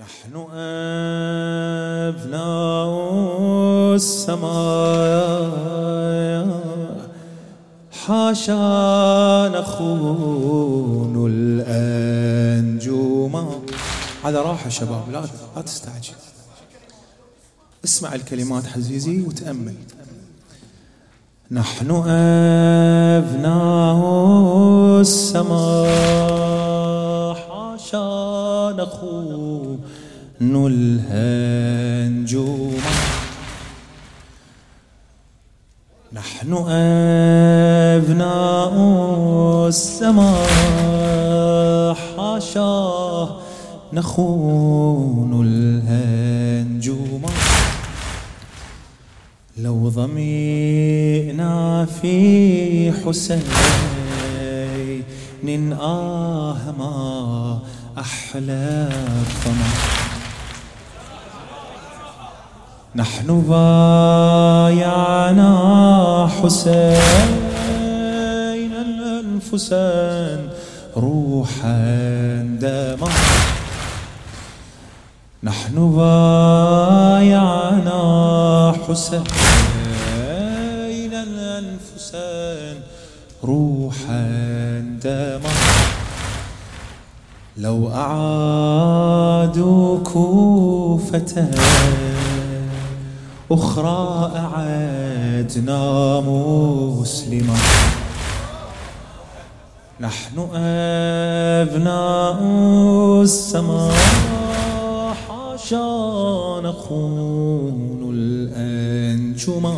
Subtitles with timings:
[0.00, 0.34] نحن
[2.08, 2.92] أبناء
[3.94, 5.52] السماء.
[7.92, 13.34] حاشا نخون الأنجوم.
[14.24, 15.24] هذا راحة شباب لا
[15.56, 16.14] لا تستعجل.
[17.84, 19.74] اسمع الكلمات حزيزي وتأمل.
[21.50, 21.90] نحن
[23.20, 24.00] أبناء
[25.00, 25.92] السماء.
[27.34, 29.41] حاشا نخون
[31.12, 32.82] الهنجوم
[36.12, 36.52] نحن
[37.98, 38.74] أبناء
[39.68, 40.48] السماء
[41.94, 43.40] حاشا
[43.92, 47.22] نخون الهنجوم
[49.58, 53.42] لو ضمينا في حسين
[55.72, 57.58] آه ما
[57.98, 60.11] أحلى الظما
[62.96, 65.50] نحن بايعنا
[66.42, 67.30] حسين
[68.86, 70.48] الأنفسان
[70.96, 71.78] روحا
[72.60, 73.08] دما
[75.42, 78.02] نحن بايعنا
[78.88, 79.24] حسين
[81.12, 82.76] الأنفسان
[83.44, 84.22] روحا
[85.04, 85.50] دما
[87.56, 91.48] لو أعادوا كوفة
[93.54, 95.80] أخرى أعدنا
[96.20, 97.56] مسلما.
[100.00, 102.38] نحن أبناء
[103.22, 103.94] السماء.
[105.28, 105.88] حاشا
[106.64, 109.76] نخون الأنجما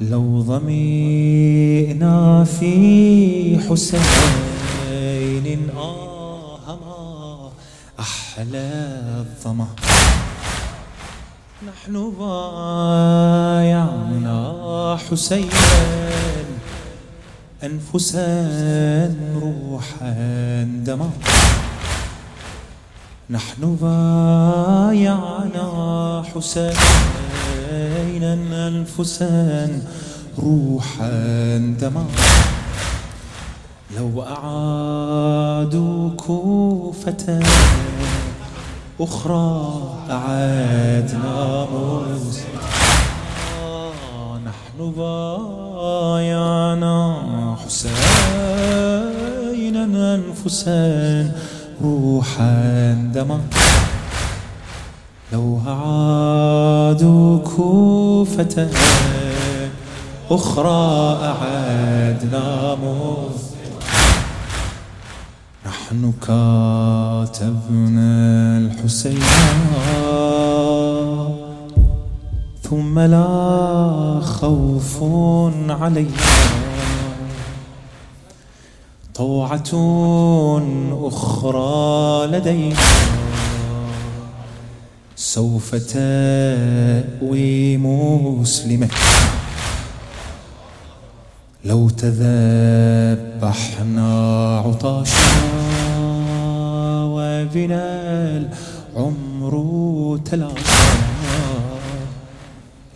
[0.00, 5.46] لو ضمينا في حسين
[5.76, 7.50] آهما
[8.00, 8.70] أحلى
[9.18, 9.66] الظما.
[11.66, 13.48] نحن بايعنا
[15.10, 15.50] حسين
[17.64, 20.14] أنفسا روحا
[20.86, 21.10] دما.
[23.30, 25.66] نحن بايعنا
[26.34, 26.78] حسينا
[28.68, 29.82] أنفسا
[30.38, 31.10] روحا
[31.80, 32.06] دما.
[33.98, 37.40] لو أعادوا كوفة
[39.00, 39.72] أخرى
[40.10, 42.44] أعادنا موسى
[44.44, 46.96] نحن بايعنا
[47.64, 51.32] حسينا أنفسا
[51.82, 53.40] روحا دما.
[55.32, 58.68] لو أعادوا كوفة
[60.30, 63.47] أخرى أعادنا موسى
[65.88, 68.12] نحن كاتبنا
[68.58, 69.22] الحسين.
[72.62, 75.02] ثم لا خوف
[75.68, 76.10] علينا.
[79.14, 79.70] طوعة
[80.92, 82.76] أخرى لدينا.
[85.16, 88.88] سوف تأوي مسلمة.
[91.64, 94.08] لو تذبحنا
[94.58, 95.77] عطاشا.
[97.54, 97.86] بنا
[98.96, 99.52] العمر
[100.24, 100.88] تلاشى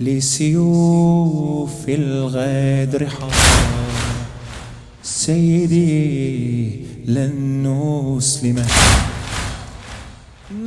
[0.01, 3.35] لسيوف الغدر حار.
[5.03, 8.67] سيدي لن نسلم.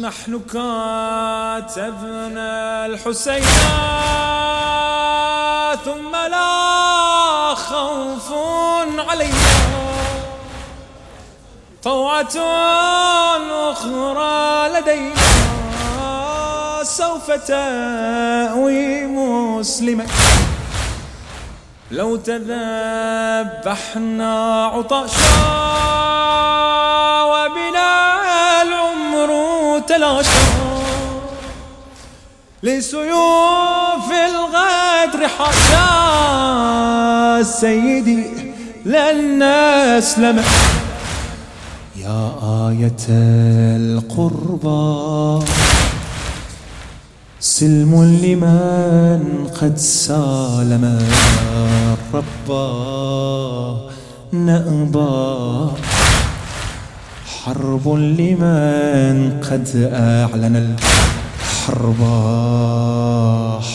[0.01, 2.51] نحن كاتبنا
[2.85, 3.43] الحسين
[5.85, 8.27] ثم لا خوف
[9.09, 9.94] علينا.
[11.85, 12.37] طوعة
[13.71, 15.15] أخرى لدينا
[16.83, 20.05] سوف تأوي مسلمة
[21.91, 23.45] لو تذبحنا
[24.65, 25.35] عطاشا
[27.23, 28.21] وبنا
[28.61, 29.29] العمر
[29.87, 30.29] تلاشى.
[32.63, 35.85] لسيوف الغدر حاشا
[37.43, 38.53] سيدي
[38.85, 40.43] لن نسلم.
[42.05, 42.25] يا
[42.69, 43.05] آية
[43.81, 45.45] القربى.
[47.39, 47.93] سلم
[48.23, 49.21] لمن
[49.61, 50.85] قد سالم
[52.13, 52.67] ربا
[54.31, 55.69] نأبى.
[57.25, 59.15] حرب لمن
[59.49, 62.01] قد أعلن الحرب.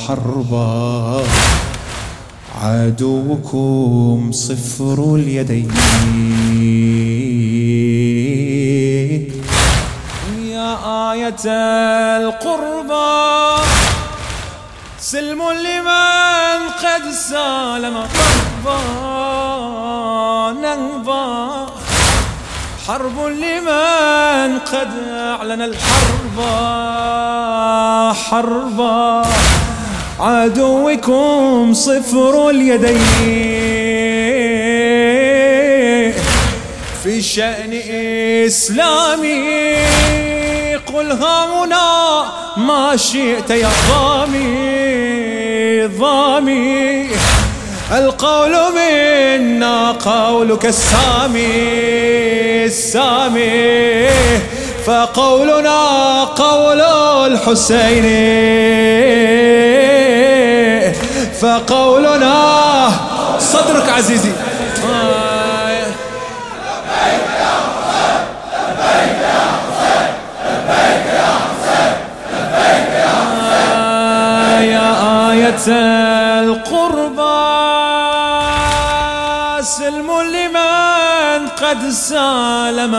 [0.06, 1.22] حربا
[2.62, 5.70] عدوكم صفر اليدين.
[11.14, 11.46] يا آية
[12.16, 13.62] القربى
[15.00, 18.06] سلم لمن قد سالم.
[18.64, 18.80] طربا
[20.62, 21.66] نهضا
[22.86, 26.38] حرب لمن قد أعلن الحرب.
[28.14, 29.22] حربا
[30.20, 33.00] عدوكم صفر اليدين.
[37.02, 37.72] في شأن
[38.46, 40.29] إسلامي.
[41.00, 42.24] هنا
[42.56, 47.10] ما شئت يا ضامي ضامي
[47.92, 51.50] القول منا قولك السامي
[52.64, 54.08] السامي.
[54.86, 56.80] فقولنا قول
[57.32, 58.06] الحسين.
[61.40, 62.90] فقولنا
[63.38, 64.32] صدرك عزيزي.
[81.70, 82.94] قد سالم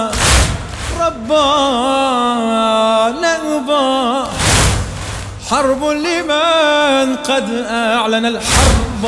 [1.02, 2.64] ربنا
[3.24, 4.28] نبا
[5.50, 9.04] حرب لمن قد أعلن الحرب.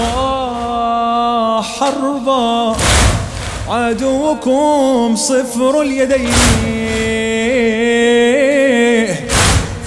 [1.79, 2.75] حربا
[3.69, 6.33] عدوكم صفر اليدين.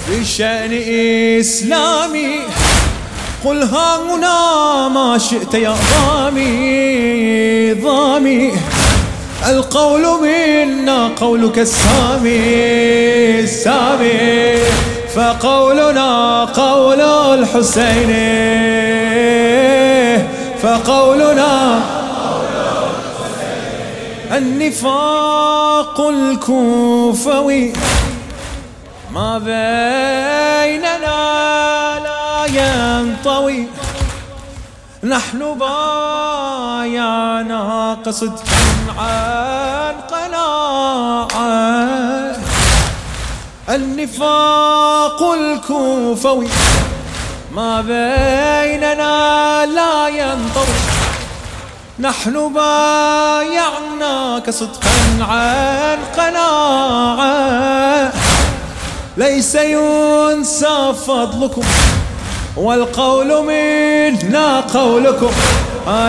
[0.05, 0.73] في شأن
[1.39, 2.39] إسلامي.
[3.45, 8.53] قل ها هنا ما شئت يا ضامي ضامي
[9.47, 14.57] القول منا قولك السامي السامي.
[15.15, 17.01] فقولنا قول
[17.39, 18.11] الحسين.
[20.61, 21.79] فقولنا
[24.31, 27.73] النفاق الكوفوي.
[29.13, 31.19] ما بيننا
[32.03, 33.67] لا ينطوي.
[35.03, 37.17] نحن بايعنا
[38.05, 38.39] قصد
[38.97, 41.37] عن قناعة.
[43.69, 46.47] النفاق الكوفوي
[47.51, 50.77] ما بيننا لا ينطوي
[51.99, 54.89] نحن بايعناك صدقا
[55.21, 58.11] عن قناعة.
[59.17, 61.63] ليس ينسى فضلكم
[62.57, 65.31] والقول منا قولكم.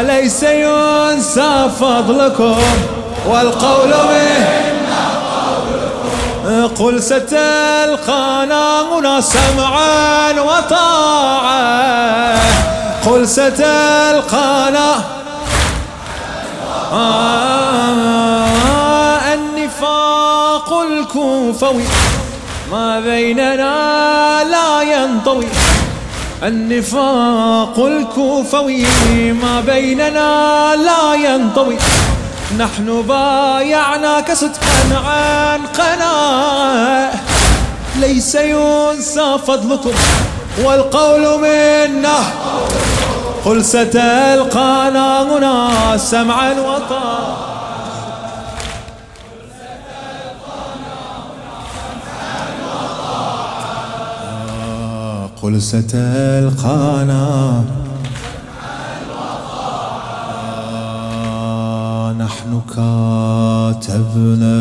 [0.03, 2.57] ليس ينسى فضلكم
[3.27, 3.89] والقول
[6.43, 8.83] منا قل ستلقانا
[9.21, 11.59] سمعا وطاعة
[13.07, 14.95] قل ستلقانا
[16.93, 18.49] آه
[19.35, 21.85] النفاق الكوفوي.
[22.73, 25.47] ما بيننا لا ينطوي.
[26.43, 28.87] النفاق الكوفوي
[29.33, 31.77] ما بيننا لا ينطوي.
[32.59, 37.11] نحن بايعناك صدقا عن قناة.
[38.01, 39.93] ليس ينسى فضلكم
[40.65, 42.19] والقول منا
[43.45, 47.48] قل ستلقانا هنا سمعا وطاعة.
[55.43, 57.65] قل ستلقانا
[62.19, 64.55] نحن كاتبنا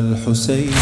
[0.00, 0.72] الحسين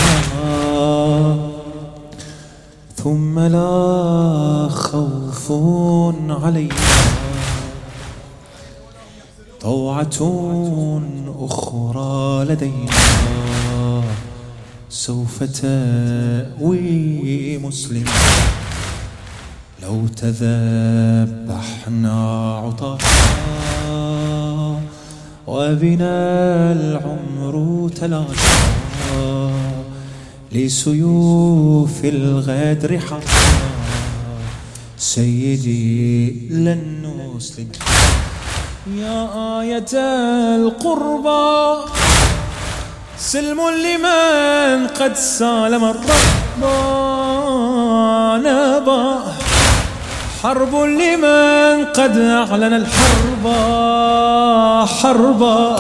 [2.97, 5.53] ثم لا خوف
[6.43, 6.75] علينا.
[9.61, 10.19] طوعة
[11.41, 12.91] أخرى لدينا.
[14.91, 18.05] سوف تأوي مسلم
[19.87, 22.17] لو تذبحنا
[22.59, 22.99] عطاها
[25.47, 26.17] وبنا
[26.73, 28.57] العمر تلاشى
[30.53, 33.21] لسيوف الغدر حرا
[34.99, 37.69] سيدي لن نسلم
[38.97, 39.29] يا
[39.61, 39.95] آية
[40.57, 41.83] القربى
[43.19, 46.63] سلم لمن قد سالم الرب
[48.47, 49.36] نبأ
[50.43, 53.45] حرب لمن قد أعلن الحرب
[54.87, 55.77] حربا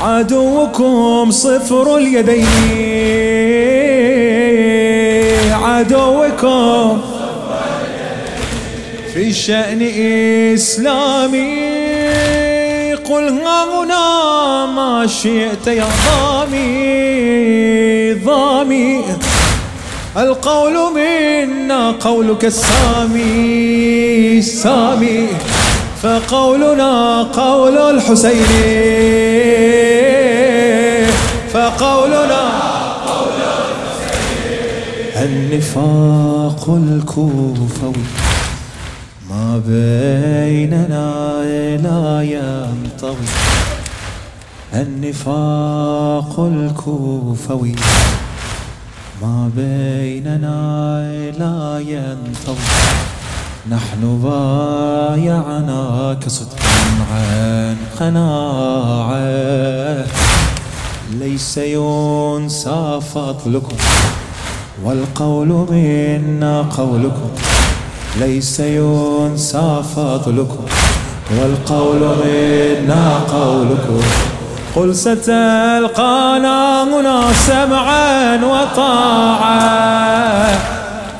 [0.00, 2.46] عدوكم صفر اليدين.
[5.52, 7.00] عدوكم
[9.14, 9.82] في شأن
[10.54, 11.80] إسلامي.
[12.94, 17.89] قل هنا ما شئت يا ضامي.
[20.16, 25.26] القول منا قولك السامي السامي
[26.02, 28.46] فقولنا قول الحسين.
[31.52, 32.42] فقولنا
[33.06, 33.40] قول
[35.16, 38.04] النفاق الكوفوي.
[39.30, 41.10] ما بيننا
[41.82, 43.28] لا ينطوي.
[44.74, 47.74] النفاق الكوفوي.
[49.22, 52.56] ما بيننا لا ينطوي
[53.70, 55.48] نحن بايعناك
[56.28, 56.68] صدقا
[57.12, 59.20] عن قناعة.
[61.12, 63.76] ليس ينسى فضلكم
[64.84, 67.30] والقول منا قولكم.
[68.20, 70.64] ليس ينسى فضلكم
[71.38, 74.00] والقول منا قولكم.
[74.76, 79.60] قل ستلقانا هنا سمعا وطاعة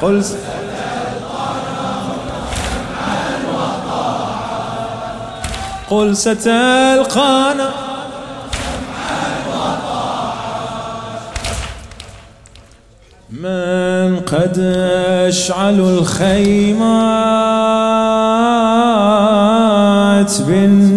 [0.02, 0.24] قل
[5.90, 7.70] قل ستلقانا
[13.30, 14.58] من قد
[15.28, 16.80] أشعل الخيمات
[20.42, 20.89] بالنار.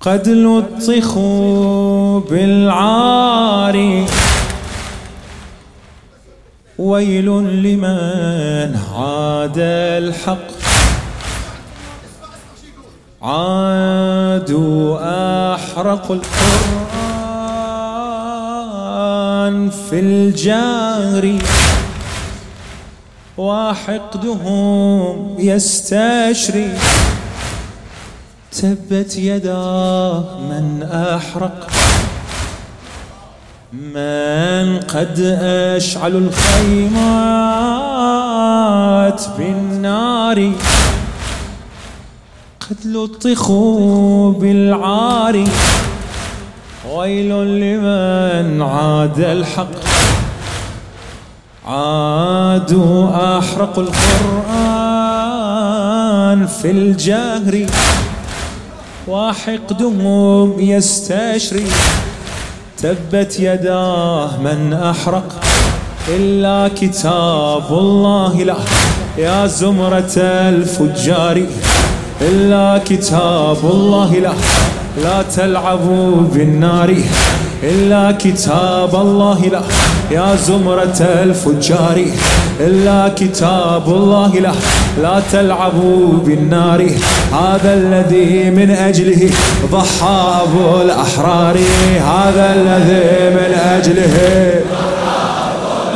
[0.00, 4.04] قد لطخوا بالعار.
[6.78, 7.26] ويل
[7.62, 10.48] لمن عاد الحق.
[13.22, 14.98] عادوا
[15.54, 16.28] أحرقوا القرآن
[19.70, 21.38] في الجار.
[23.38, 26.72] وحقدهم يستشري.
[28.62, 31.66] تبت يدا من أحرق.
[33.72, 35.20] من قد
[35.76, 36.90] أشعل الخيمات
[39.38, 40.52] بالنار.
[42.60, 45.44] قد لطخوا بالعار.
[46.94, 49.66] ويل لمن عاد الحق.
[51.66, 54.68] عادوا أحرقوا القرآن
[56.46, 57.66] في الجهر.
[59.08, 61.64] وحقدهم يستشري.
[62.82, 65.28] تبت يداه من أحرق
[66.08, 68.56] إلا كتاب الله لا
[69.18, 70.16] يا زمرة
[70.54, 71.42] الفجار
[72.20, 74.32] إلا كتاب الله لا
[75.04, 76.96] لا تلعبوا بالنار
[77.62, 79.60] إلا كتاب الله لا.
[80.10, 82.04] يا زمرة الفجار
[82.60, 84.52] إلا كتاب الله لا.
[85.02, 86.80] لا تلعبوا بالنار.
[87.32, 89.30] هذا الذي من أجله
[89.72, 91.56] ضحى أبو الأحرار.
[92.12, 94.14] هذا الذي من أجله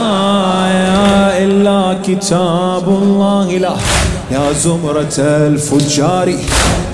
[0.00, 3.74] آه إلا كتاب الله لا.
[4.32, 6.34] يا زمرة الفجار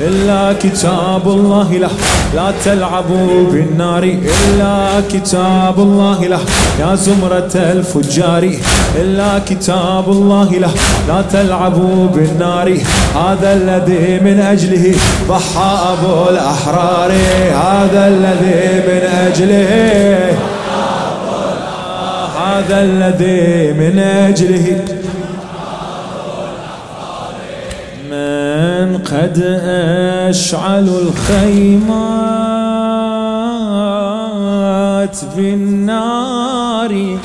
[0.00, 1.90] إلا كتاب الله له.
[2.34, 6.40] لا تلعبوا بالنار إلا كتاب الله له.
[6.80, 8.50] يا زمرة الفجار
[9.00, 10.70] إلا كتاب الله له.
[11.08, 12.68] لا تلعبوا بالنار
[13.14, 14.94] هذا الذي من أجله
[15.28, 17.12] ضحى أبو الأحرار.
[17.66, 19.70] هذا الذي من أجله
[22.42, 24.66] هذا الذي من أجله
[29.12, 29.38] قد
[30.28, 31.88] أشعل الخيمات
[35.36, 37.18] بالنار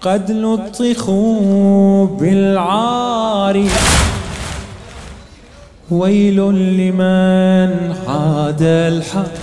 [0.00, 3.64] قد لطخوا بالعار.
[5.90, 6.36] ويل
[6.80, 9.36] لمن عاد الحق.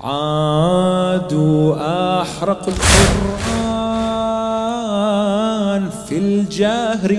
[0.00, 1.76] عادوا
[2.22, 3.68] أحرقوا القرآن
[6.08, 7.16] في الجهر.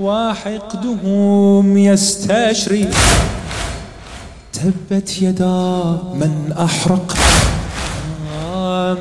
[0.00, 2.88] وحقدهم يستشري.
[4.52, 7.16] تبت يدا من أحرق.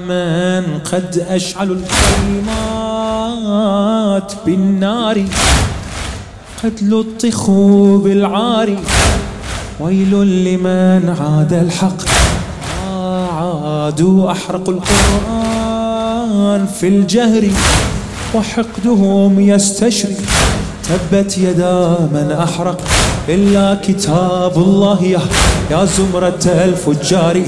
[0.08, 1.80] من قد أشعل
[2.42, 5.26] الكلمات بالنار.
[6.64, 8.78] قد لطخوا بالعار.
[9.80, 10.12] ويل
[10.46, 11.98] لمن عاد الحق.
[13.32, 17.52] عادوا أحرقوا القرآن في الجهر.
[18.36, 20.16] وحقدهم يستشري.
[20.90, 22.78] تبت يدا من أحرق
[23.30, 25.20] إلا كتاب الله يا
[25.72, 27.42] يا زمرة الفجار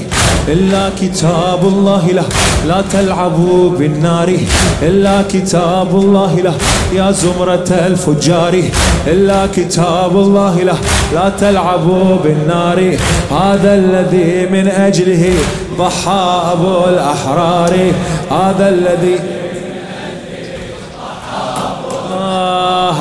[0.48, 2.24] إلا كتاب الله له.
[2.68, 4.36] لا تلعبوا بالنار
[4.82, 6.54] إلا كتاب الله له.
[6.92, 8.62] يا زمرة الفجار
[9.06, 10.78] إلا كتاب الله له.
[11.14, 12.96] لا تلعبوا بالنار
[13.30, 15.32] هذا الذي من أجله
[15.78, 17.92] ضحى أبو الأحرار.
[18.30, 19.16] هذا الذي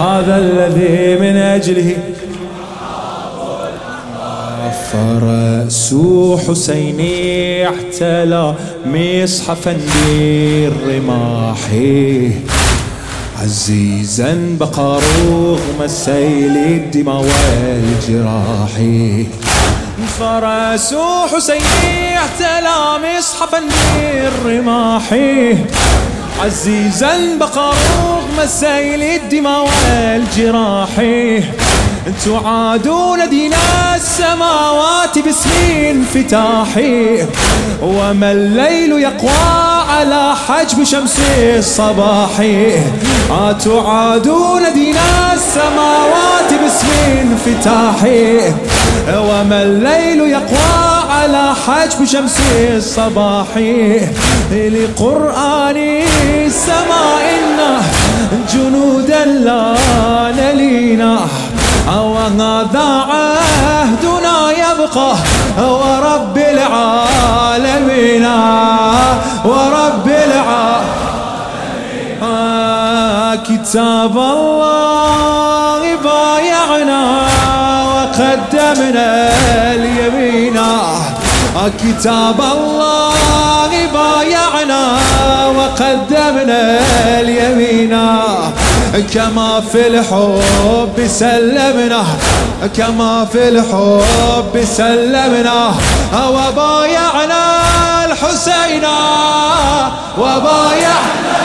[0.10, 1.98] هذا الذي من أجله.
[4.92, 5.96] فرأس
[6.48, 11.58] حسيني احتلى مصحفا بالرماح
[13.42, 15.00] عزيزا بقى
[15.30, 18.74] رغم السيل الدماء والجراح
[20.20, 20.96] فرس
[21.36, 22.78] حسيني احتلى
[23.18, 23.62] مصحفا
[23.96, 25.16] بالرماح
[26.44, 30.90] عزيزا بقى رغم السيل الدماء والجراح
[32.26, 33.54] تعادون دين
[33.96, 35.50] السماوات باسم
[35.90, 37.26] انفتاحي
[37.82, 42.32] وما الليل يقوى على حجب شمس الصباح
[43.64, 44.96] تعادون دين
[45.34, 46.88] السماوات باسم
[47.22, 48.54] انفتاحي
[49.18, 52.38] وما الليل يقوى على حجب شمس
[52.76, 53.48] الصباح.
[54.52, 55.78] لقرآن
[56.46, 57.24] السماء
[58.54, 59.76] جنودا لا
[60.38, 61.20] نلينا
[61.88, 65.16] وهذا عهدنا يبقى.
[65.60, 68.26] ورب العالمين.
[69.46, 71.00] ورب العالمين
[73.48, 75.49] كتاب الله.
[78.40, 79.30] وقدمنا
[79.76, 80.60] اليمين
[81.80, 84.98] كتاب الله بايعنا
[85.58, 86.80] وقدمنا
[87.20, 88.00] اليمين
[89.14, 92.04] كما في الحب سلمنا.
[92.78, 95.72] كما في الحب سلمنا.
[96.14, 97.44] وبايعنا
[98.06, 98.86] الحسين.
[100.18, 101.40] وبايعنا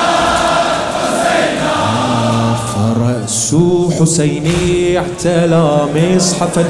[3.44, 3.56] فرأس
[4.00, 6.64] حسيني اعتلى مصحفا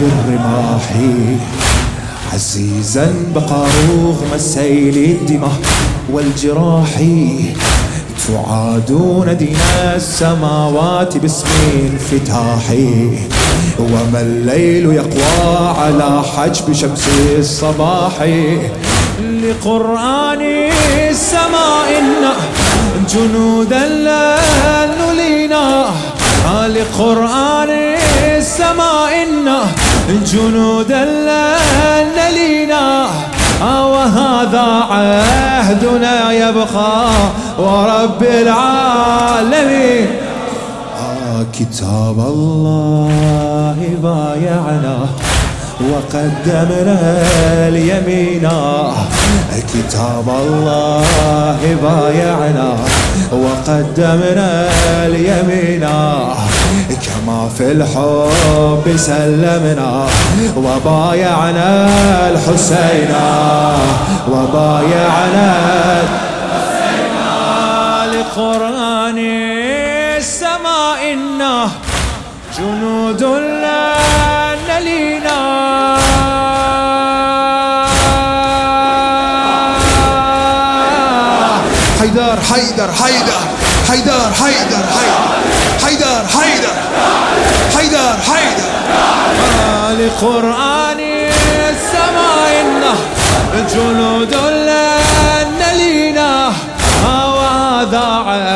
[0.00, 0.92] بالرماح
[2.32, 5.52] عزيزا بقى رغم السيل الدماء
[6.12, 7.02] والجراح.
[8.28, 9.56] تعادون دين
[9.94, 13.10] السماوات باسم انفتاحي
[13.78, 18.22] وما الليل يقوى على حجب شمس الصباح.
[19.20, 20.40] لقرآن
[21.10, 22.02] السماء
[23.08, 24.36] جنودا لا
[25.00, 25.84] نلينا
[26.66, 27.70] لقرآن
[28.36, 29.12] السماء
[30.32, 31.56] جنودا لا
[32.16, 33.06] نلينا
[33.62, 37.08] وهذا عهدنا يبقى.
[37.58, 40.06] ورب العالمين.
[41.00, 44.96] آه كتاب الله بايعنا.
[45.80, 47.00] وقدمنا
[47.68, 48.48] اليمين
[49.72, 52.76] كتاب الله بايعنا.
[53.32, 54.68] وقدمنا
[55.06, 55.84] اليمين
[57.04, 60.06] كما في الحب سلمنا.
[60.56, 61.88] وبايعنا
[62.30, 63.12] الحسين.
[64.32, 65.48] وبايعنا
[66.02, 67.16] الحسين.
[68.12, 69.18] لقرآن
[70.16, 71.68] السماء إنه
[72.58, 74.35] جنود لنا
[74.80, 75.56] لينا
[82.00, 83.40] حيدر حيدر حيدر.
[83.88, 85.26] حيدر حيدر حيدر.
[85.84, 86.76] حيدر حيدر.
[87.76, 88.76] حيدر
[89.98, 91.00] لقرآن
[91.70, 92.96] السماء إنه
[93.74, 94.15] جنود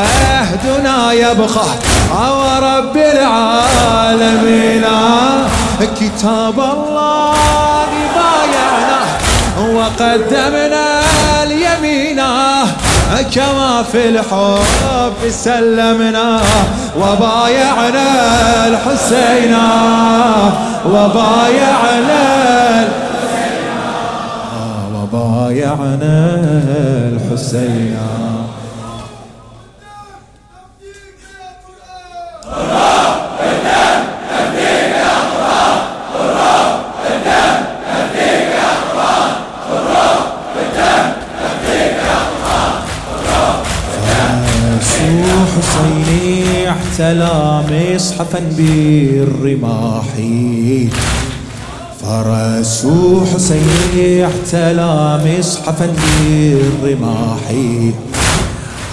[0.01, 1.71] عهدنا يبقى
[2.13, 4.85] ورب العالمين.
[6.01, 9.01] كتاب الله بايعنا
[9.77, 10.87] وقدمنا
[11.43, 12.21] اليمين
[13.35, 16.41] كما في الحب سلمنا
[16.97, 18.09] وبايعنا
[18.67, 19.55] الحسين.
[20.87, 22.25] وبايعنا
[24.95, 26.17] وبايعنا
[27.13, 27.99] الحسين.
[45.61, 50.05] حسيني احتلى مصحفا بالرماح
[52.03, 52.87] فرس
[53.35, 57.41] حسيني احتلى مصحفا بالرماح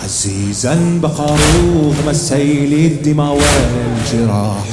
[0.04, 1.36] عزيزا بقى
[1.76, 4.68] رغم السيل الدماء والجراح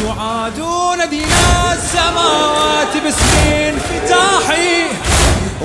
[0.00, 1.26] تعادون دين
[1.72, 4.84] السماوات باسم فتاحي.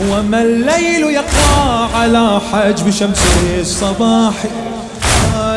[0.09, 3.21] وما الليل يقع على حجب شمس
[3.59, 4.33] الصباح.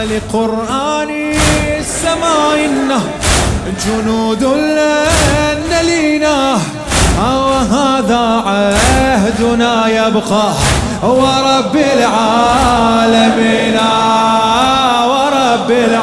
[0.04, 1.10] لقرآن
[1.80, 3.02] السماء إنه
[3.86, 6.58] جنود لن لينا
[7.18, 10.52] وهذا عهدنا يبقى.
[11.02, 13.76] ورب العالمين.
[15.12, 16.02] ورب العالمين.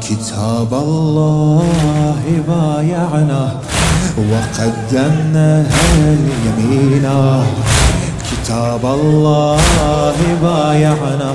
[0.00, 3.42] كتاب الله بايعنا.
[4.18, 5.66] وقدمنا
[5.98, 7.44] اليمينا
[8.44, 9.60] كتاب الله
[10.42, 11.30] بايعنا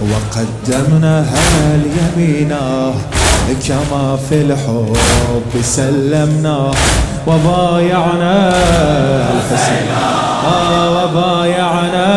[0.00, 1.26] وقدمنا
[1.74, 2.92] اليمينا
[3.68, 6.70] كما في الحب سلمنا
[7.26, 8.52] وبايعنا.
[9.34, 9.88] الحسين
[10.96, 12.10] وبايعنا.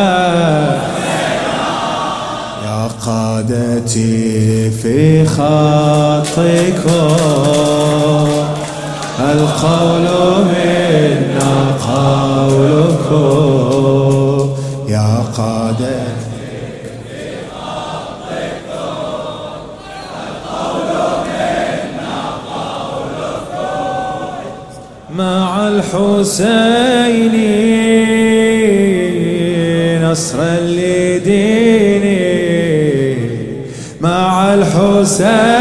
[2.66, 6.38] يا قادتي في خطكم
[9.20, 10.08] القول
[10.46, 11.54] منا
[11.88, 13.41] قولكم.
[25.94, 27.36] الحسين
[30.04, 32.22] نصرا لديني
[34.02, 35.61] مع الحسين.